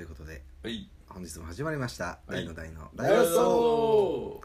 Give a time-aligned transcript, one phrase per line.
[0.00, 0.88] ということではい。
[1.10, 3.24] 本日も始まりました「大の大の大大の。
[3.26, 4.40] そ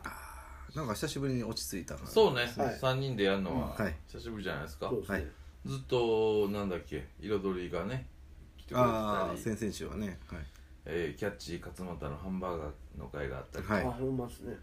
[0.75, 2.47] なんか久しぶりに落ち着いた感じそうね、はい。
[2.77, 3.95] 3人でやるのははい。
[4.05, 5.31] 久しぶりじゃないですか、うですね。
[5.65, 8.05] ずっとなんだっけ彩りがね
[8.57, 10.19] 来てくれてああたり、先々週はね。
[10.27, 10.39] はい。
[10.83, 13.85] えーキャッチー勝俣のハンバーガーの会があったり、はい。
[13.85, 14.57] あほんまっすね。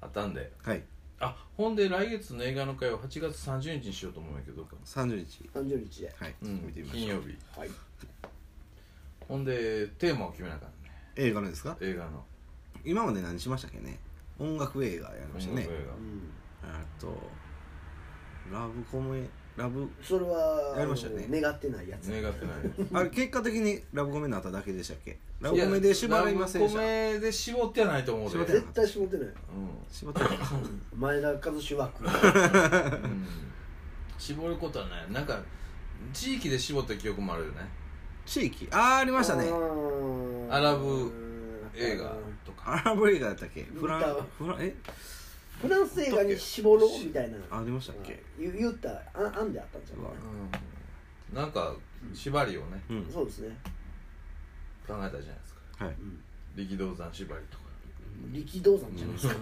[0.00, 0.50] あったんで。
[0.62, 0.82] はい。
[1.20, 5.50] あほんで来月の映画の会は8月30日にしようと思うんやけどどうか30日。
[5.52, 6.14] 30日で。
[6.18, 6.66] はい、うん。
[6.68, 7.00] 見てみましょう。
[7.00, 7.36] 金曜日。
[7.54, 7.70] はい
[9.28, 10.90] ほんでテーマを決めなあかんね。
[11.16, 11.76] 映画のですか？
[11.80, 12.24] 映画の。
[12.84, 13.98] 今まで何しましたっけね？
[14.38, 15.62] 音楽映画やりましたね。
[15.66, 16.32] 音楽映うん。
[16.62, 17.30] あと
[18.52, 19.22] ラブコメ
[19.56, 21.26] ラブそれはやりましたよね。
[21.28, 22.06] あの願ってないやつ。
[22.10, 22.56] 画願ってない
[22.94, 25.18] あれ結果的にラブコメになっただけでしたっけ？
[25.40, 26.80] ラブコメで縛りませんでした。
[26.80, 28.30] ラブコメで絞ってはないと思うで。
[28.32, 29.28] 絞って絶対絞ってない。
[29.90, 30.30] 絞ってない。
[30.96, 32.04] 前田和志枠。
[32.04, 33.26] うん、うん、
[34.16, 35.12] 絞ることはない。
[35.12, 35.42] なんか
[36.12, 37.68] 地域で絞った記憶もあるよね
[38.28, 38.68] 地域。
[38.70, 39.46] ああありましたね。
[39.46, 40.52] うん。
[40.52, 41.10] アラブ
[41.74, 42.14] 映画
[42.44, 42.82] とか。
[42.84, 43.62] アラブ映画だったっけ？
[43.62, 44.00] フラン
[44.36, 44.74] フランえ？
[45.62, 47.38] フランス映画に絞ろうみたいな。
[47.50, 48.22] ありましたっけ？
[48.38, 48.90] 言言った。
[49.14, 50.04] あ案であったんじゃう？
[50.04, 50.10] わ。
[51.30, 51.36] うん。
[51.36, 51.74] なんか
[52.12, 52.82] 縛りをね。
[52.90, 53.02] うん。
[53.02, 53.56] ないそうですね。
[54.86, 55.84] 考えたじゃないですか。
[55.86, 55.96] はい。
[56.54, 57.64] 力道山縛りとか
[58.32, 59.34] 力道山じゃないですか。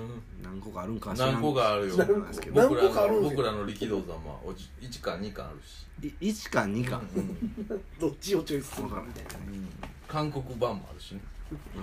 [0.42, 1.94] 何個かあるんか何個かあるよ。
[1.94, 2.60] 知らないですけど。
[2.60, 3.30] 何僕ら個かあるんですよ。
[3.30, 7.02] の僕らの力道山はおじ1巻2巻あるし、い1か2か。
[7.16, 7.66] うん。
[7.98, 9.68] どっちをチョイスするかみたいなうん
[10.08, 11.20] 韓国版もあるしね、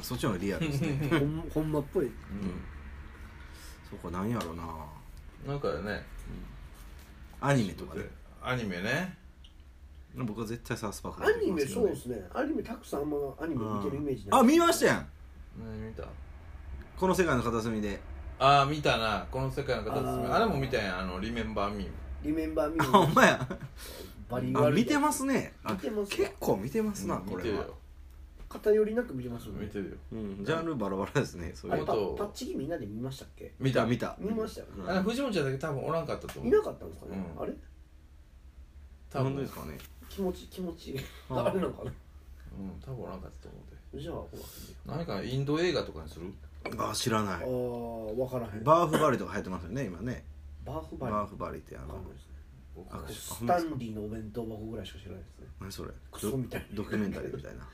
[0.01, 1.09] そっちの方がリアルですね。
[1.11, 2.11] ほんほんまっぽい。
[3.89, 4.63] そこ何やろうな。
[5.47, 6.05] なんかね。
[7.41, 8.09] アニメとかで。
[8.41, 9.23] アニメね。
[10.15, 12.23] 僕は絶対サウスパークアニメそううですね。
[12.33, 15.07] アニメたくさんあんまアニメ見てるイメージあ見ましたややん
[15.59, 16.03] 何見た
[16.97, 17.99] この世界の片隅で。
[18.39, 19.25] ああ見たな。
[19.31, 20.07] この世界の片隅。
[20.07, 20.33] あー。
[20.35, 20.99] あれも見たやん。
[20.99, 21.89] あの「リメンバー・ミー
[22.23, 23.47] リメンバーミあほんーまや。
[24.29, 24.67] バリ悪い。
[24.67, 25.53] あ見てますね。
[25.63, 27.37] あ見てます結構見てますなこれは。
[27.37, 27.75] 見てるよ。
[28.49, 29.65] 偏りなく見てますよね。
[29.65, 29.95] 見てるよ。
[30.13, 31.77] うんジャンルバラバラですねそういう。
[31.77, 33.51] あれパあとパッチギみんなで見ましたっけ？
[33.59, 33.85] 見た。
[33.85, 34.89] 見た見ましたようん。
[34.89, 37.17] あれ藤本ちゃんだけ多分おらんかったと思いうなかったんですかね？
[37.35, 37.43] うん。
[37.43, 37.53] あれ？
[39.09, 39.25] 多分。
[39.25, 39.77] なんでですかね。
[40.09, 40.95] 気持ち気持ち。
[41.29, 41.91] あーあれなんかな？
[41.91, 46.25] うん多分おらんかったと思うじゃあ何かインド映画とかにする？
[46.77, 47.41] あ知らない。
[47.41, 48.63] らあー分からへん。
[48.63, 50.23] バーフバリとか流行ってますよね今ね。
[50.65, 51.13] バーフバリ？
[51.13, 52.01] バーフバリってあの
[53.09, 55.47] スタンリーのお弁当箱ぐらいしか知らないですね。
[55.59, 55.91] 何それ？
[56.11, 56.61] クソみたい。
[56.61, 57.67] なドドキュメンタリーみたいな。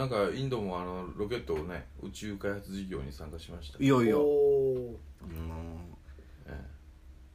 [0.00, 3.82] なんかインドもあのロケットをね宇宙開発事業に参加しました。
[3.82, 4.20] いよいよ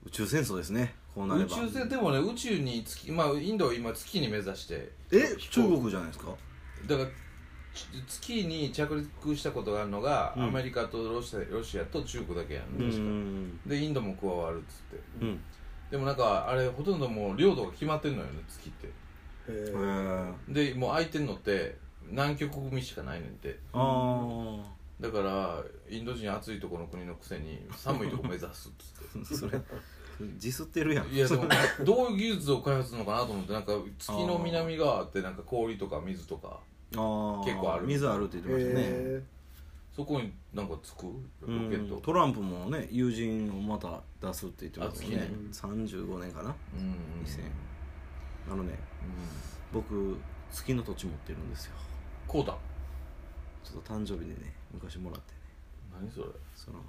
[0.06, 1.58] 宇宙戦争ですねこうなれば。
[1.58, 4.92] え宇宙船でもね宇宙に月まあインドは今月に目指して。
[5.12, 6.32] え中国じゃないですか？
[6.88, 7.12] だからち
[8.08, 10.44] 月に着陸したことがあるのが、うん。
[10.46, 12.98] アメリカとロシアロシアと中国だけやんう確か。
[12.98, 13.60] ん。
[13.66, 15.26] でインドも加わるっつって。
[15.26, 15.40] うん。
[15.92, 18.88] でもなんかあれほとんどもう領土が決まってんのよね月って。
[18.88, 18.92] へ
[19.52, 20.34] へー。
[20.52, 21.78] えでもう空いてんのって
[22.10, 23.58] 南極組しかないねんて。
[23.74, 24.58] あ
[25.00, 29.52] だからインド人暑いところの国のくせに寒いとこ目指すっつっあ それ
[30.20, 31.06] ディスってるやん。
[31.06, 31.46] ていやでも
[31.86, 36.60] どういう技術を開発するのかなと思ってなんか月の南側ってなんか氷とか水とか
[36.92, 37.88] 結構ある。
[37.88, 38.82] 水あるって言ってましたね。
[38.86, 39.24] へ
[39.96, 41.04] そこになんかつく？
[41.04, 41.12] ロ
[41.44, 41.98] うケット。
[41.98, 42.02] ん。
[42.02, 45.30] トランプもね友人をまた出すって言ってますよね。
[45.30, 46.56] あ35年かな？
[46.74, 46.86] うん。
[46.86, 47.26] うん。
[47.26, 47.42] 2000
[48.52, 48.72] あのね
[49.74, 49.82] うん。
[49.82, 50.18] 僕
[50.52, 51.74] 月の土地持ってるんですよ。
[52.28, 52.58] こうだ。
[53.64, 55.40] ちょっと誕生日でね昔もらってね。
[56.02, 56.28] 何それ？
[56.56, 56.80] その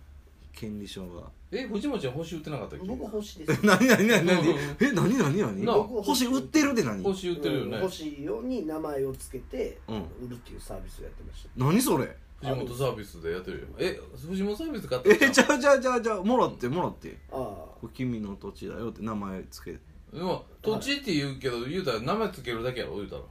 [0.53, 1.23] 権利書が。
[1.53, 2.87] え藤本ちゃん星売ってなかったっけ？
[2.87, 3.67] 僕星です。
[3.67, 4.49] 何何何何？
[4.51, 5.65] うんえ何何何？
[5.65, 7.03] なあ 星売ってるって何？
[7.03, 9.97] 星売ってるよね、星用に名前をつけてうん。
[9.97, 11.51] 売るっていうサービスをやってました。
[11.57, 12.17] 何それ？
[12.41, 13.67] 藤本サービスでやってるよ。
[13.79, 17.19] え藤本サービス買ったえんじゃあじゃあじゃあじゃあもらってもらって。
[17.31, 19.79] あこれ君の土地だよって名前つけて。
[20.15, 23.23] でも土地って言うけど言うたら名前つけるだけやろ言うたら。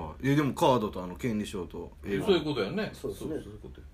[0.00, 0.28] はい。
[0.30, 2.90] えでもカードとあの権利書とそういうことやね。
[2.94, 3.28] そうですね。
[3.30, 3.86] そういうことや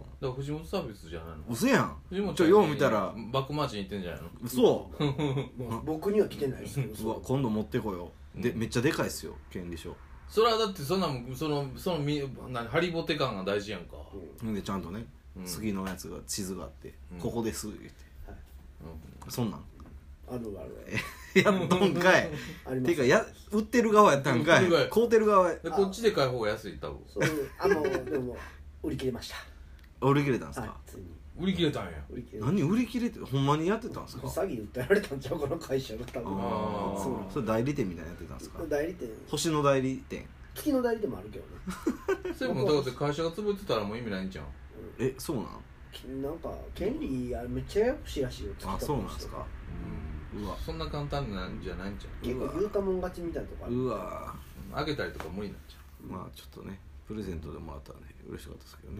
[0.00, 1.44] だから藤本サービスじゃないの？
[1.50, 1.96] 嘘やん。
[2.08, 3.14] 藤本ちょよう見たら。
[3.32, 4.28] バックマーチに行ってんじゃないの？
[4.42, 4.90] 嘘。
[4.98, 5.04] あ
[5.70, 7.08] まあ僕には来てないですけどう そう。
[7.10, 8.42] わ今度持ってこよう。
[8.42, 8.58] でうん。
[8.60, 9.96] めっちゃでかいっすよ権利書。
[10.28, 13.96] それはだってそんなんそのそのみ何ハリボテ感が大事やんか、
[14.42, 14.54] うん。
[14.54, 15.06] でちゃんとね
[15.36, 15.44] うん。
[15.44, 17.18] 次のやつが地図があってうん。
[17.18, 17.88] ここです言って。
[19.28, 19.64] うそんなん。
[20.32, 21.42] あるある。
[21.42, 22.30] やっとんかい。
[22.64, 22.82] あります。
[22.82, 24.64] ていうかや売ってる側やったんかい。
[24.64, 25.54] 売ってる側買うてる側や。
[25.56, 27.00] ん、でこっちで買う方が安い多分。
[27.08, 27.24] そう。
[27.58, 28.36] あのでも
[28.82, 29.32] 売り切れまし
[30.00, 31.04] 売り切れたんですたはいかついに。
[31.38, 31.90] 売り切れたんや。
[32.10, 32.62] 売り切れまし何？
[32.62, 34.28] 売り切れってほんまにやってたんですたか？
[34.28, 36.32] 詐欺訴えられたんちゃうこの会社が多分。
[36.38, 37.02] あー。
[37.02, 38.62] そうなんそれ代理店みたいなのやってたんですか？
[38.68, 39.08] 代理店。
[39.28, 40.26] 星の代理店。
[40.54, 42.34] 月の代理店もあるけどね。
[42.36, 44.46] それもだって会社が潰れてたらもう意味ないんじゃん。
[44.98, 45.46] えそうなん？
[45.92, 49.44] きなんか権利あれめっちゃややこしいらしいよあそうなんですか？
[50.36, 50.56] うわ。
[50.64, 53.74] そんな簡単なんじゃないんじゃん結構言うたもん勝ちみたいなとこある。
[53.76, 54.34] うわ。
[54.74, 58.98] 開けたりとか無理になっちゃまあちょっとねプレゼントでもらったらね嬉しかったですけどね、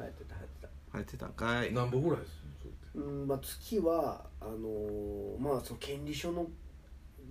[0.00, 0.68] 流行ってた流行ってた。
[0.92, 1.72] 入ってたんかい。
[1.72, 2.38] 何本ぐらいです？
[2.94, 6.46] うんまあ月はあのーまあその権利書の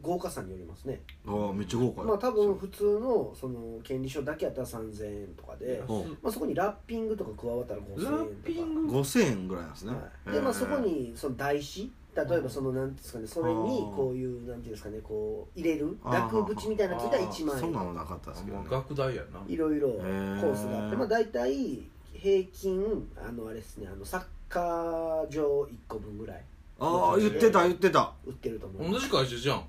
[0.01, 1.01] 豪華さによりますね。
[1.25, 2.07] ああめっちゃ豪華や。
[2.07, 8.11] まあ多分普通のその権利書だけやったら3000円とかで、ほまあ、そこにラッピングとか加わったら5000円とか。
[8.11, 11.91] ラッピング？5000円ぐらいなんですね、はい、でまあそこにその台紙？
[12.25, 18.65] 例えばそのなんですかねそれにこういうなんていうんですかねこう入れる額縁みたいなのついたら1万そんな円のなかったですけどね。
[18.69, 19.41] 学大やな。
[19.47, 20.41] いろいろコへー。
[20.41, 21.83] ースがあってまあ大体
[22.13, 26.43] 平均あのあれですねあのサッカー場1個分ぐらい。
[26.79, 28.13] ああ言ってた言ってた。
[28.25, 28.91] 売ってると思う。
[28.91, 29.63] 同じ会社じゃん。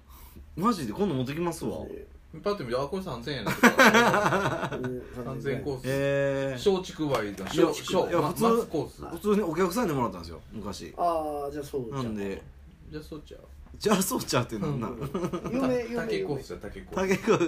[0.57, 1.85] マジで今度持ってきますわ
[2.41, 3.69] パッて見てあこれ3000円やなとか
[5.25, 5.83] 3000 円コース。
[5.87, 10.95] ええ松竹梅だ松松いや普通松コース普通にお客さんでもらったんですよ昔。
[10.97, 12.43] ああじゃあそうじゃなんで。
[12.91, 13.41] じゃあそっちゃう。
[13.79, 14.99] じゃあそうちゃうってなんなん。
[15.53, 15.97] 有名有名。
[15.97, 17.39] 竹コースや竹コー竹が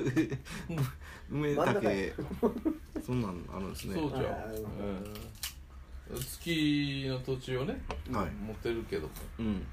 [1.30, 2.14] 梅竹
[3.04, 3.94] そんなんあるんですね。
[3.94, 4.24] スそうじゃう。
[6.12, 6.20] うん。
[6.20, 7.80] 月の土地をね
[8.12, 8.30] はい。
[8.30, 9.12] 持ってるけども。
[9.38, 9.46] うん。
[9.46, 9.66] うん。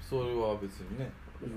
[0.00, 1.10] それは別にね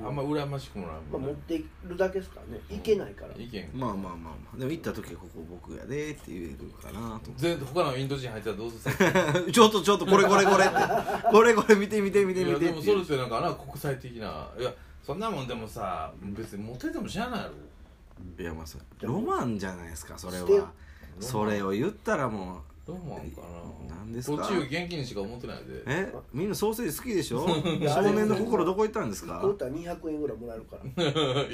[0.06, 2.62] あんま羨ましくもないまあ、持ってるだけですからね。
[2.70, 3.34] 行けないから。
[3.38, 4.58] 意見まあまあまあまあ。
[4.58, 7.32] でも行った時はここ僕やでって言えるかなと。
[7.36, 9.52] 全他のインド人入ったらどうする？
[9.52, 10.76] ちょっとちょっとこれこれこれって。
[11.32, 18.44] これこれ見て見て見ていや見てでもそれってなんかな国際的ないやそんなもんでもさ別にモテても知らないやろ。
[18.44, 20.72] いやまあそれロマンじゃないですかそれは。
[21.20, 23.42] それを言ったらもどうもんか
[23.90, 23.96] な。
[23.96, 24.44] なんですか？
[24.44, 25.64] 途中現金にしか思ってないで。
[25.74, 26.14] うえ？
[26.34, 27.48] みんなソーセージ好きでしょ？
[27.82, 29.40] や少年の心どこ行ったんですか？
[29.42, 30.78] こういったら200円ぐらいもらえるか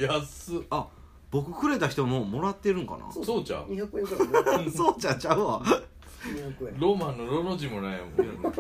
[0.01, 0.07] ら。
[0.15, 0.61] 安っ。
[0.71, 0.87] あ
[1.31, 3.11] 僕くれた人ももらってるんかな？
[3.23, 4.71] そうちゃう？200円ぐらいもらえる。
[4.75, 5.61] そうちゃうちゃうわ。
[6.23, 6.79] 200円。
[6.79, 8.07] ロマンのロの字もないも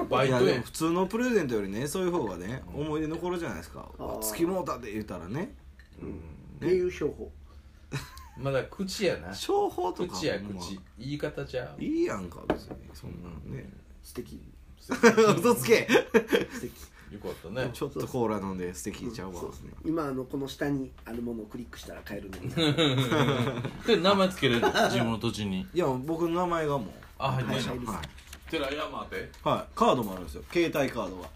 [0.03, 0.07] ん。
[0.07, 0.37] バイいや。
[0.39, 3.89] トやでも普通のプレゼントよりねそういう方がね思い出残るじゃないですか。
[4.21, 5.55] 月もうたで言ったらね。
[6.01, 7.31] っていう商法
[8.39, 9.33] まだ口やな。
[9.33, 10.79] 商法とか口やま口。
[10.97, 11.81] 言い方ちゃう。
[11.83, 12.75] いいやんか別に。
[12.93, 13.69] そんなんね。
[14.01, 14.39] 素敵。
[14.89, 15.87] 嘘つけ。
[16.51, 16.71] 素敵。
[17.11, 17.69] よかったね。
[17.73, 19.39] ちょっとコーラ飲んで素敵ちゃうわ。
[19.41, 22.49] そうですね今あのこの下にあるものをクリックしたら買えるのに
[23.85, 24.61] で名前つけれる？
[24.67, 25.67] 自分の土地に。
[25.73, 26.89] いや僕の名前がもう。
[27.17, 27.93] あ入ってんのはい。
[27.93, 27.95] はい。
[27.95, 28.07] はい、
[28.49, 30.43] 寺山ってはい、カードもあるんですよ。
[30.51, 31.29] 携帯カードが。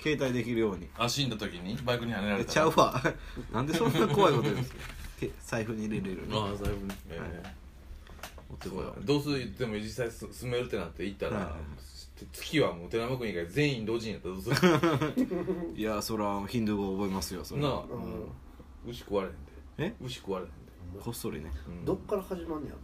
[0.00, 0.88] 携帯できるように。
[0.98, 1.76] あ死んだ時に？
[1.84, 3.00] バイクにはねられえたちゃうわ。
[3.54, 4.78] なんでそんな怖いこと言うんですか？
[4.78, 5.01] け
[5.44, 7.42] 財布に入れれるああ財布にええ
[8.50, 12.24] 持ってこようどうするでも実際す住めるってなって行ったら、はい。
[12.32, 14.50] 月はもう寺山君以外全員同人やったらどうす
[15.16, 15.74] る？
[15.74, 17.72] いやそらヒンドゥー語覚えますよそれなあ。
[17.80, 17.84] は
[18.84, 18.90] うん。
[18.90, 19.38] 牛食われへんで。
[19.78, 19.94] え？
[20.04, 20.50] 牛食われへん
[20.92, 21.50] で、こっそりね。
[21.66, 21.84] うん。
[21.84, 22.80] どっから始まんねやろ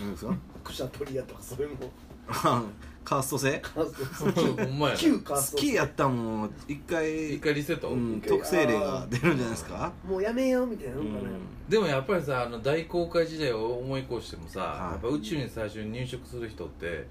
[0.00, 0.34] 何ですか？
[0.64, 1.90] クシャトリアとかそういうの。
[2.28, 2.62] あ
[3.04, 3.58] カースト制？
[3.58, 4.98] カーストほんまやな。
[5.00, 9.92] 旧カースト好きやったもん一回一回リセット、うん、特性例が出るんじゃないですか？
[10.06, 11.40] もうやめようみたいなのかな、うん。
[11.68, 14.92] でもやっぱりさあの大航海時代を思い越してもさ、はい。
[14.92, 17.06] やっぱ宇宙に最初に入植する人って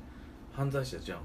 [0.53, 1.19] 犯罪者じゃん。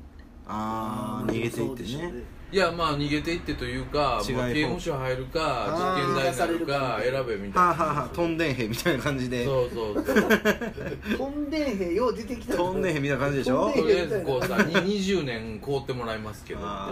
[0.48, 2.12] ああ逃げていってね
[2.52, 6.00] いやまあ逃げていってというか、違いまあ、刑務所入るかあー。
[6.00, 7.68] 実験台になるか選べみたいな。
[7.68, 9.44] はあ、はあはあ、とんでん兵みたいな感じで。
[9.44, 10.04] そうそうそう
[11.18, 12.56] とんでん兵よう出てきた。
[12.56, 13.72] とんでん兵みたいな感じでしょ？
[13.74, 16.60] とりあえずこうさに20年凍ってもらいますけど。
[16.62, 16.88] あ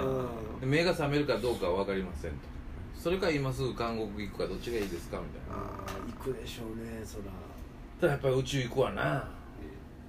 [0.58, 0.60] ー。
[0.60, 2.36] で目が覚めるかどうかは分かりませんと。
[2.98, 5.62] それか今すぐ監獄行くかどっちがいいですかみたいな。
[5.62, 7.24] あー行くでしょうねそら。
[8.00, 9.28] ただやっぱり宇宙行くわな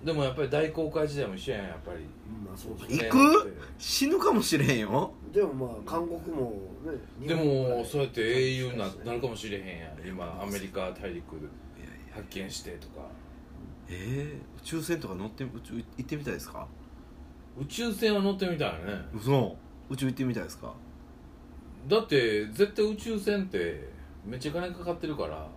[0.06, 2.06] でもやっぱり大航海時代も一緒やんやっぱり。
[2.46, 3.10] まあそう行ですね。
[3.10, 3.58] く？
[3.80, 5.12] 死ぬかもしれんよ。
[5.34, 6.52] でもまあ韓国も
[7.20, 10.08] ねでもそうやって英雄にななるかもしれへんやん。
[10.08, 11.50] 今アメリカ大陸
[12.14, 13.08] 発見してとか。
[13.88, 16.68] えー、宇宙船とか乗って宇宙行ってみたいですか？
[17.60, 19.06] 宇宙船は乗ってみたいね。
[19.16, 19.58] 嘘。
[19.90, 20.74] 宇宙行ってみたいですか？
[21.88, 23.90] だって絶対宇宙船って
[24.26, 25.48] めっちゃ金かかってるから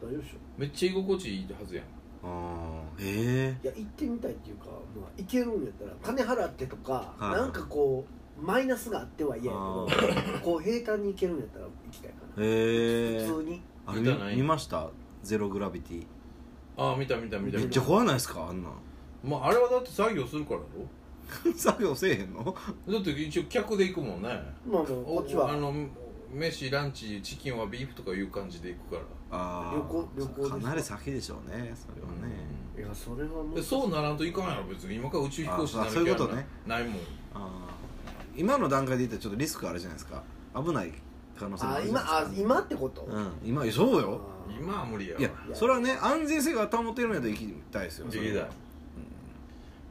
[0.00, 0.36] 大丈夫でしょ。
[0.58, 1.84] めっちゃ居心地いいはずやん。
[1.84, 1.88] あ
[2.24, 7.32] あええいや行ってみたいっていうか、まあ、行けるんやったら金払ってとか、はい。
[7.32, 8.04] なんかこ
[8.40, 13.62] うマイナスがあっては嫌やあけどこう平坦に行けるんやったら行きたいかな、ええ普通に。
[13.86, 14.34] あれ見たない。
[14.36, 14.90] 見見ました？
[15.22, 16.06] ゼログラビティ
[16.76, 17.56] ああ見た見た見た。
[17.58, 18.46] めっ見たちゃ怖ないですか？
[18.48, 18.72] あんなん。
[19.24, 20.86] まああれはだって作業するからだろ。
[21.56, 22.44] 作業せえへんの？
[22.44, 24.28] だって一応客で行くもんね。
[24.68, 25.50] まあもうこっちは。
[25.52, 25.72] あの
[26.32, 29.02] 飯ランチチキンはビーフとかいう感じで行くから。
[29.28, 30.58] ああ旅行旅行ですか？
[30.58, 32.36] かなり先でしょうねそれはね、
[32.78, 34.96] いやそれはもでそうならんといかんやろ別に。
[34.96, 36.46] 今から宇宙飛行士になるあそういうことね。
[36.66, 36.92] ないもん。
[36.94, 36.98] あ
[37.34, 37.40] あ
[38.36, 40.22] 今の段階で言ったらちょっとリスクあるじゃないですか。
[40.54, 40.92] 危ない
[41.38, 42.42] 可能性もああるじゃ今あないですか。
[42.42, 43.32] 今ってこと、うん。
[43.44, 44.20] 今そうよ。
[44.60, 45.20] 今は無理やわ。
[45.20, 48.48] いやそれはね安全性が保てるんやったら行きたいですよ行きたい。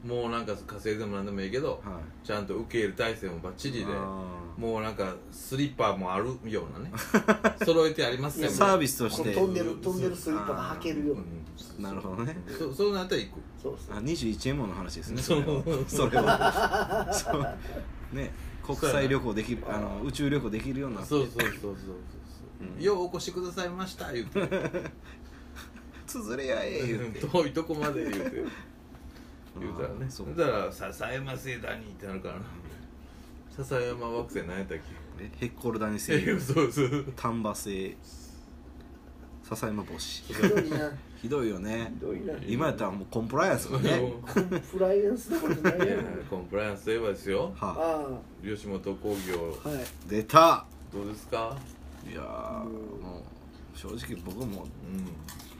[0.05, 2.25] もうなんか火星でもなんでもいいけどはい。
[2.25, 3.85] ちゃんと受け入れ体制もバッチリで。
[3.91, 4.23] あ
[4.57, 6.91] もうなんかスリッパもあるようなね。
[7.65, 9.33] 揃えてありますよいやサービスとして。
[9.33, 12.37] 飛んでる飛んでるスリッパが履けるよううな、るほどね。
[12.57, 13.39] そそうなったら行く。
[13.61, 15.43] そうですあ21円もの話ですねそう。
[15.87, 17.11] それは。
[17.11, 17.47] それは。
[17.51, 18.15] そう。
[18.15, 18.33] ね
[18.65, 21.09] 国際旅行できるあの宇宙旅行できるようになって。
[21.09, 22.81] そうそうそうそうそうそう、うん。
[22.81, 24.49] ようお越しくださいました言うて。
[26.07, 27.27] つづれやえ言って。
[27.27, 28.43] 遠いとこまで言うて。
[29.59, 30.05] 言うたらね。
[30.09, 30.27] そそう。
[30.27, 32.41] したら「笹山星団に」ってなるからな
[33.55, 34.77] 笹山惑星何やったっ
[35.19, 37.95] えヘッコルダニけ星そうそう丹波星。
[39.43, 40.23] 笹山星。
[40.23, 40.91] ひどいな。
[41.21, 41.93] ひどいよね。
[41.99, 42.33] ひどいな。
[42.47, 43.91] 今やったらもうコンプライアンスもね。
[44.33, 45.99] コンプライアンスどころじゃないやん。
[46.29, 47.53] コンプライアンスといえばですよ。
[47.55, 47.75] は
[48.09, 48.45] あ。
[48.45, 49.57] 吉本興業。
[49.63, 49.85] あはい。
[50.09, 50.65] 出た。
[50.91, 51.57] どうですか？
[52.09, 53.23] いやーも
[53.73, 55.07] う正直僕もうん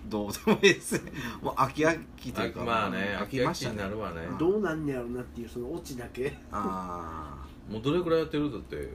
[0.08, 1.12] どうでもいいですね。
[1.42, 2.62] もう飽き飽きというか。
[2.62, 3.76] あまあね飽飽き飽ききましたね。
[3.76, 4.22] になるわね。
[4.30, 4.38] うん。
[4.38, 6.38] どうなんねやろなっていうそのオチだけ。
[6.52, 8.52] あもうどれくらいやってる？
[8.52, 8.88] だってあい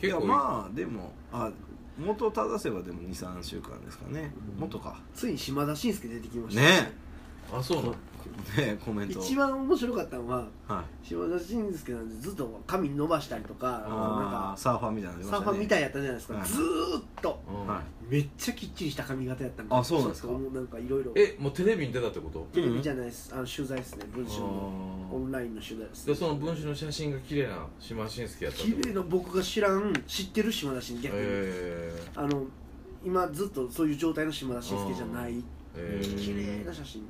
[0.00, 1.50] 結構やまあでもあ
[1.98, 4.34] 元を正せばでも23週間ですかね。
[4.54, 4.60] うん。
[4.60, 5.00] 元か。
[5.14, 6.92] ついに島田紳介出てきましたね
[7.52, 7.94] あそうなの？
[8.56, 9.20] ねコメント。
[9.20, 11.06] 一番面白かったのははい。
[11.08, 15.24] 島田紳介なんでずっと髪伸ばしたりとかなんあかーサーファーみたいなね。
[15.24, 16.48] サーファーみたいやったじゃないですか、はい。
[16.48, 17.40] ずーっと。
[17.48, 18.12] うんはい。
[18.12, 20.28] めっちゃきっちりした髪型やったんあそうなんですか？
[20.28, 21.12] もうなんかいろいろ。
[21.16, 22.46] えもうテレビに出たってこと？
[22.52, 23.32] テレビじゃないです。
[23.32, 24.04] あの取材ですね。
[24.12, 24.96] 文春の。
[25.12, 32.42] オンラインの取材ですでその文春の写真が綺麗な島信介やった綺麗な僕が知らん知ってる島田紳逆に、えあの
[33.04, 35.42] 今ずっとそういう状態の島田紳介じゃない。
[35.76, 37.02] 綺麗な写真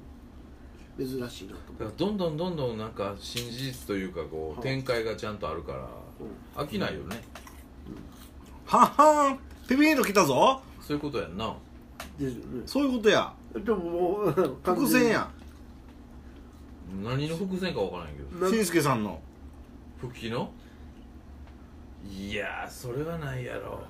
[0.99, 4.63] 珍しいなと思って、どんどんどんどんなんか新事実というかこうはい。
[4.63, 6.65] 展開がちゃんとあるからうん。
[6.65, 7.23] 飽きないよね。
[8.65, 9.39] はっはーん
[9.69, 10.63] ピピーンと来たぞ。
[10.81, 11.55] そういうことやんな。
[12.19, 12.63] ですよね。
[12.65, 13.33] そういうことや。
[13.55, 14.33] でももう
[14.65, 15.31] 伏線や
[17.03, 18.47] 何の伏線かわからんけど。
[18.47, 19.21] なしんすけさんの。
[20.01, 20.51] 復帰の？
[22.09, 23.81] いやーそれはないやろ。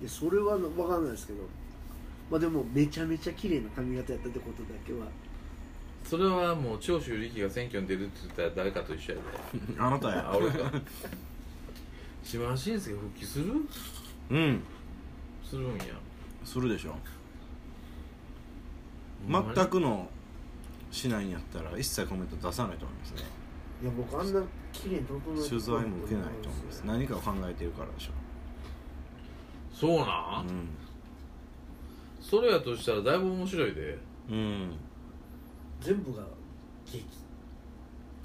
[0.00, 1.40] いやそれは分かんないですけど。
[2.30, 5.06] まあでもめちゃめちゃ綺麗な髪型やったってことだけは
[6.16, 9.80] それはもう長州力が選挙に出るって言ったら誰かと一緒やで。
[9.80, 10.30] あなたや。
[10.30, 10.70] あ俺か。
[12.22, 13.52] 島田紳介復帰する？
[14.30, 14.62] うん。
[15.44, 15.84] するんや。
[16.44, 16.94] するでしょ。
[19.28, 20.08] 全くの
[20.92, 23.22] しないんやったら一切コメント出さないと思いますね。
[23.82, 24.40] いや僕あんな
[24.72, 26.82] 綺麗に整えて取材も受けないと思います。
[26.86, 28.12] 何かを考えてるからでしょ。
[29.74, 30.68] そうなん、
[32.20, 33.98] それやとしたらだいぶ面白いで。
[34.30, 34.76] うん、うん、
[35.84, 36.22] 全部が
[36.90, 37.04] 劇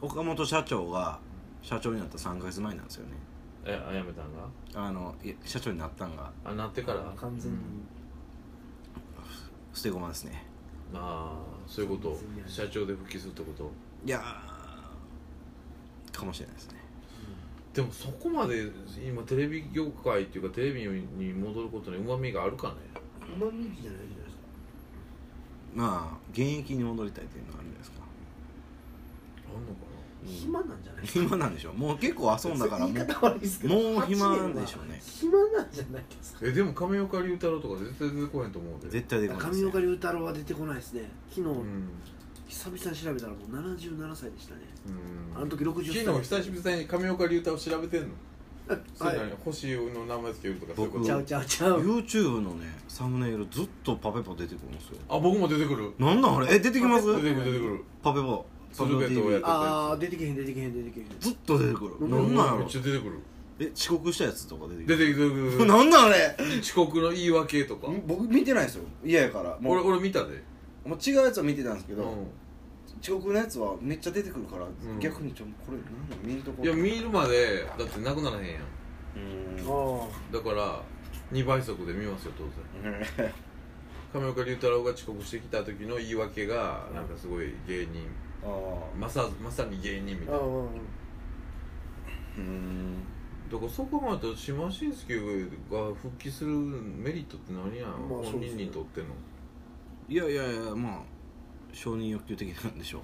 [0.01, 1.19] 岡本社長が
[1.61, 3.11] 社長になった3ヶ月前なんですよね。
[3.65, 4.87] えあやめたんが？
[4.87, 6.31] あのいや社長になったんが。
[6.45, 7.13] あなってから？
[7.17, 7.57] 完全に、
[9.73, 10.45] 捨て駒ですね。
[10.93, 12.17] ああそういうこと？
[12.47, 13.69] 社長で復帰するってこと？
[14.05, 16.79] いやーかもしれないですね。
[17.73, 18.67] でもそこまで
[19.05, 22.75] 今テレビ業界っていうかテレビに戻ることにうまみがあるかね。
[23.21, 23.73] うまみじゃない。
[23.81, 24.18] じゃないですか
[25.75, 27.97] まあ現役に戻りたいっていうのがあるんじゃないですか？
[29.47, 29.89] あんのか
[30.25, 31.01] 暇なんじゃない？
[31.01, 35.01] ですか暇なんでしょもう結構遊んだからもう言い方悪いですけどもう暇8年はでしょうね。
[35.01, 36.45] 暇なんじゃないですか？
[36.45, 38.89] なえでも亀岡龍太郎とか絶対出てこへんと思うで。
[38.89, 39.63] 絶対出てこないですね。
[39.63, 41.09] 上岡龍太郎は出てこないですね。
[41.29, 41.89] 昨日、うん。
[42.47, 44.61] 久々に調べたらもう77歳でしたね。
[45.35, 45.37] うん。
[45.37, 46.03] あの時60歳。
[46.03, 48.07] 昨日久々に亀岡龍太郎調べてんの？
[48.07, 48.11] あ
[49.43, 51.05] 星の名前つけるとかそういうこと？
[51.05, 51.81] ちゃうちゃうちゃう。
[51.81, 55.91] YouTube のねサムネイルずっとパペポ出てくるんですよあ僕も出てくる。
[55.97, 56.55] なんなんあれ？
[56.55, 57.05] え出てきます？
[57.07, 57.83] 出てくる出てくる。
[58.03, 58.45] パペポ
[58.77, 61.93] パペポ鶴瓶と TV やってああ出てけへん出てけへん出てけへんずっと出てくる。
[61.99, 62.57] うんなんなんやろ？
[62.59, 63.19] めっちゃ出てくる。
[63.61, 64.97] え遅刻したやつとか出てくる？
[64.97, 65.19] 出てく
[65.63, 65.65] る。
[65.67, 66.35] なんなんあれ？
[66.61, 67.87] 遅刻の言い訳とか。
[68.05, 68.83] 僕見てないですよ。
[69.03, 69.57] 嫌やから。
[69.59, 70.43] も俺う俺見たで。
[70.85, 72.05] もう違うやつを見てたんですけど、う
[73.01, 74.99] 遅刻のやつはめっちゃ出てくるから、ん。
[74.99, 78.63] 逆にちょこれなんなん見るとこんいや見るまでだってなくならへんやん。
[79.15, 80.01] うん。
[80.01, 80.81] あだから
[81.31, 82.43] 2倍速で見ますよ当
[83.23, 83.33] 然。
[84.11, 88.07] 亀岡龍太郎が遅刻してきた時の言い訳がなんかすごい芸人。
[88.43, 88.47] あ
[88.97, 90.53] まさまさに芸人みあああたいな。
[92.37, 92.95] うん
[93.51, 95.15] だからそこまで島信介
[95.71, 98.63] が復帰するメリットって何やん、本まあそうですね。
[98.63, 99.07] 人にとっての。
[100.07, 101.18] いやいやいやまあ
[101.73, 103.01] 承認欲求的なんでしょう。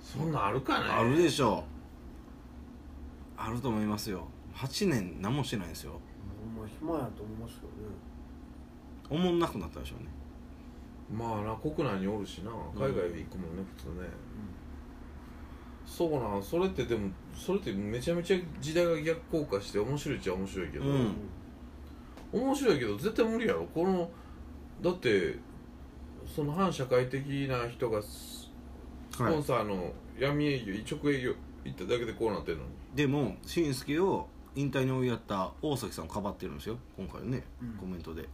[0.00, 0.90] そんなんあるかね。
[0.90, 1.64] あるでしょ
[3.38, 3.40] う。
[3.40, 4.26] あると思いますよ。
[4.54, 5.92] 8年何もしてないんですよ。
[5.92, 7.94] ほんま暇やと思いますけどね。
[9.10, 10.08] おもんなくなったでしょうね。
[11.10, 12.50] まあな国内におるしな。
[12.74, 14.08] 海外行くもんね、普通ね、
[15.86, 21.14] そうなんそれってでもそれってめちゃめちゃ時代が逆効果して面白いっちゃ面白いけど、うん。
[22.30, 23.64] 面白いけど絶対無理やろ。
[23.66, 24.10] この
[24.82, 25.38] だって
[26.34, 28.50] その反社会的な人がス
[29.10, 32.70] スポンサーの闇営業、直営業行っただけでこうなってるのに。
[32.94, 36.78] でもしんすけを引退に追いやった大崎さんをかばってるんですよ。
[36.96, 37.72] 今回ね、うん。
[37.74, 38.28] コメントで。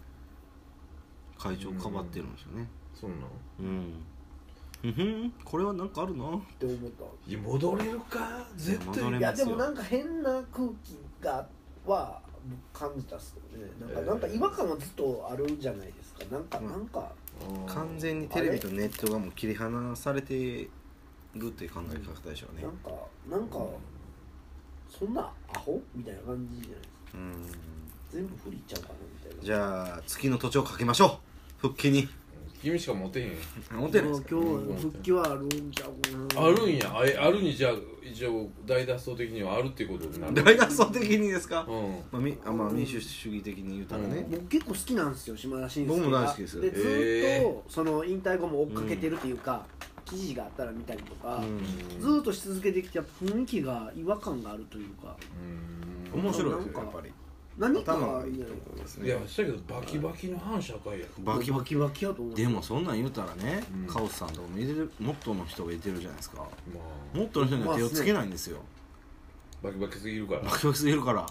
[1.39, 2.69] 会長をかばってるんですよね。
[2.95, 3.93] そんなんうん。
[4.83, 5.33] ふふん。
[5.45, 7.31] これはなんかあるなって思った。
[7.31, 8.47] いや戻れるか？
[8.57, 8.87] 絶対。
[8.87, 11.47] 戻れいやでもなんか変な空気が
[11.87, 12.21] は
[12.73, 13.71] 感じたっすよね。
[13.81, 14.07] なんか、えー。
[14.07, 16.25] なんか違和感はずっとあるじゃないですか。
[16.31, 16.69] なんか、うん。
[16.69, 17.13] なんか
[17.67, 20.69] 完全にテレビとネットがもう切り離されて
[21.35, 22.63] るっていう考え方でしょうね。
[22.63, 22.91] なんか
[23.31, 23.59] なんか
[24.89, 26.95] そんなアホみたいな感じじゃないですか。
[27.15, 27.47] うん。
[28.13, 29.45] 全部不利ちゃうかなみたいな。
[29.45, 31.11] じゃあ月の土地をかけましょう。
[31.59, 32.09] 復帰に
[32.65, 33.33] 君しか持てへん。
[33.77, 34.29] 思ってるんですか？
[34.31, 36.47] 今日は復帰はあるんちゃうかな。
[36.47, 36.99] あるんや。
[36.99, 40.35] あえあるにじゃあ一応大脱走的にはあるっていうことになる。
[40.35, 41.83] 大脱走的にですか、うん。
[42.11, 46.63] まあ、みあまあ民主主義的に言うたらね、僕結構好きなんですよ島田紳介が僕も大好きですよ。
[46.63, 49.67] でずっと、へその引退後も追っかけてるっていうか、
[50.07, 52.01] 記事があったら見たりとか、うん。
[52.01, 55.17] ずっとし続けてきてやっぱ雰囲気が違和感があるというか。
[56.15, 56.21] うん。
[56.23, 57.13] 面白いですなんかよやっぱり
[57.57, 62.35] 何か頭がいいんじゃがいいとない思いますいやねしたけどバキバキの反社会やバキバキバキやと思う。
[62.35, 63.93] でもそんなん言うたらね、うん。
[63.93, 66.39] カオスさんとかもいてるもっとの人がいてるじゃないですか。
[66.39, 66.47] ま
[67.15, 67.17] あ。
[67.17, 68.59] もっとの人には手をつけないんですよ、
[69.63, 70.41] バキバキすぎるから。
[70.43, 71.27] バキバキすぎるから。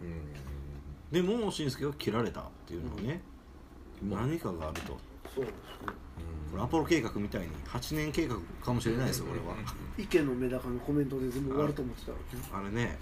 [0.00, 0.22] うん。
[1.12, 3.31] でもしんすけは切られたっていうのはね、まあ
[4.08, 4.98] 何かがあると。
[5.34, 5.52] そうですね。
[6.50, 9.56] これアポロ計画みたいに8年計画かもしれないですよこれは。
[9.96, 12.70] 池のメダカのコメントで全部終わると思ってたらあれ。
[12.70, 12.98] ね。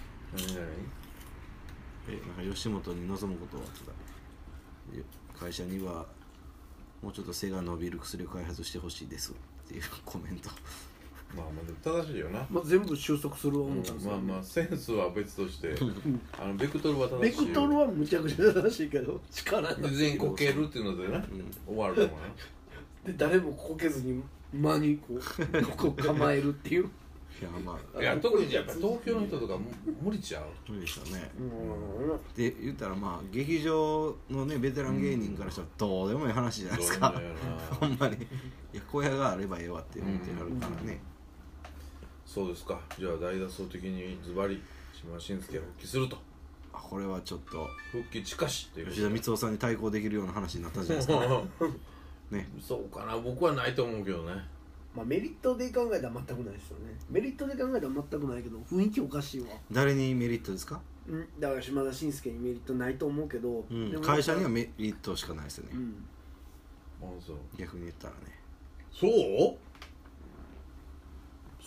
[2.08, 3.92] えなんか吉本に望むことはとか
[4.94, 5.02] い
[5.38, 6.06] 会社には
[7.02, 10.50] もうちょっと背が伸びる薬を開発してほしいですっていうコメント
[11.36, 12.44] まあまあでも正しいよな。
[12.50, 15.74] まあ、全部収束すると思ったんですよ、まあまあセンスは別として
[16.38, 21.24] あのベクトルは正しいベクトルはむちゃくちゃ正しいけど力全員こけるっていうのでね、
[21.66, 24.22] 終わると思うな で誰もこけずに
[24.52, 25.20] 間にこう
[25.76, 26.90] こう構えるっていう。
[27.40, 28.00] いやまあ。
[28.02, 29.60] いや特にやっぱ東京の人とかも
[30.02, 30.44] 無理ちゃう？
[30.72, 31.30] 無理でしょうね。
[31.38, 32.34] うん。
[32.36, 37.14] で言ったらまあ劇場のねベテラン芸人からしたらどうでもいい話じゃないですか。
[37.78, 38.18] ほ んまにい
[38.74, 41.00] や小屋があればええわって思ってはるからね、
[42.32, 42.78] そうですか。
[42.96, 44.62] じゃあ大脱走的にズバリ
[45.02, 46.16] 島田紳介が復帰すると。
[46.72, 47.66] あこれはちょっと。
[47.90, 51.42] 復帰近しっていうこと吉田光雄さんに対抗できるような話になったじゃないですか
[52.30, 52.48] ね。
[52.60, 53.18] そうかな。
[53.18, 54.32] 僕はないと思うけどね。
[54.94, 56.96] まあメリットで考えたら全くないですよね。
[57.10, 59.48] メリットで考えたら全くないけど雰囲気おかしいわ。
[59.72, 63.90] 誰にメリットですか、うんだから島田紳介にメリットないと思うけど、うん。
[63.90, 66.04] でも会社にはメリットしかないですよね、うん。
[67.02, 67.36] あそう。
[67.56, 68.38] 逆に言ったらね。
[68.92, 69.69] そう？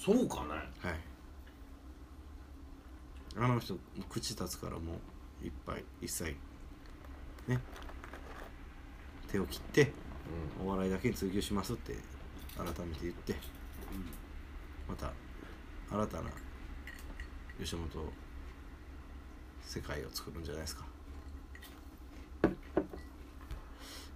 [0.04, 0.50] そうかね。
[0.50, 1.00] はい。
[3.38, 5.00] あの人口立つからも
[5.42, 6.36] ういっぱい一切
[7.48, 7.58] ね。
[9.32, 9.94] 手を切って
[10.62, 11.96] お笑いだけに追求しますって
[12.58, 13.36] 改めて言って、
[14.90, 15.14] また
[15.90, 16.30] 新たな
[17.58, 17.90] 吉本
[19.62, 20.86] 世界を作るんじゃないですか。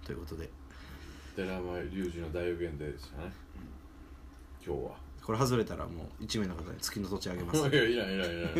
[0.04, 0.50] ということで。
[1.34, 3.32] 寺山隆二の大予言でしたね。
[4.62, 7.60] 今日はこれ外れたらもう1名の方に月の土地あげます。
[7.68, 8.54] いやいらんいらんいらん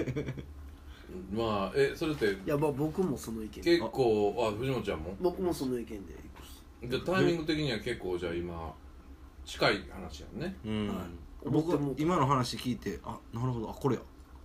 [1.33, 5.17] まあえそれっていやまあ僕もその意見結構あ藤本ちゃんも？
[5.19, 6.63] 僕もその意見でいくっす。
[6.87, 8.75] じゃあタイミング的には結構じゃあ今
[9.47, 10.57] 近い話やんね。
[10.63, 10.97] うん、はい。
[11.47, 14.03] 僕は今の話聞いてあなるほどあこれや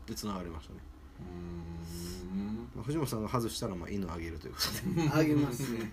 [0.07, 0.79] でつながりましたね、
[1.19, 2.69] うーん。
[2.73, 5.09] まあ藤本さんが外したらまあ犬あげるということで。
[5.13, 5.91] あげますね。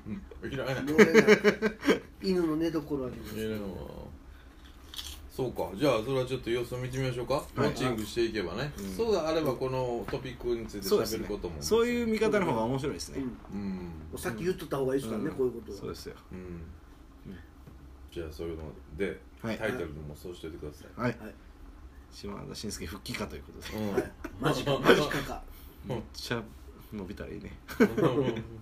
[2.22, 3.36] 犬の寝所あげます。
[3.36, 4.09] いらんわ
[5.30, 5.68] そうか。
[5.74, 8.96] じゃあそれはちょっと様子を見てみましょうか、マッチングしていけばね、うん。
[8.96, 13.60] そうであればこのトピックについて喋ることもそういう見方の方が面白いですね、うん。
[14.12, 14.18] うん。
[14.18, 15.36] さっき言っとった方がいいですからね、うん。
[15.36, 15.78] こういうことは。
[15.78, 16.16] そうですよ。
[16.32, 16.62] うん。
[18.12, 18.64] じゃあそういうの
[18.96, 19.58] で、はい。
[19.58, 21.34] タイトルもそうしておいてください、はい、はい。
[22.10, 23.78] 島田紳介復帰かということで。
[23.78, 23.94] うん。
[23.94, 24.12] はい。
[24.40, 24.78] マジか。
[24.82, 25.42] マジかか。
[25.86, 26.42] めっちゃ
[26.92, 27.52] 伸びたらいいね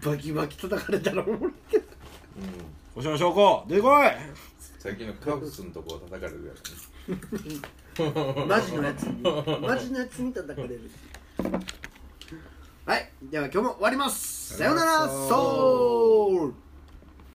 [0.04, 1.85] バキバキ叩かれたらおもろいけど。
[2.94, 4.07] 星野翔子出てこい
[4.79, 6.71] さっきのカブスのとこは叩かれるやつ
[7.51, 7.57] ね。
[8.47, 9.23] マジのやつに
[9.61, 10.91] マジのやつに叩かれる
[12.87, 13.11] はい。
[13.23, 14.57] では今日も終わります。
[14.57, 14.91] さようなら。
[14.93, 16.55] さようならソウル